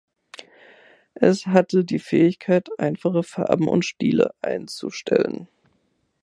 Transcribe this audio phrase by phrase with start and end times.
[1.13, 5.47] Es hatte die Fähigkeit, einfache Farben und Stile einzustellen.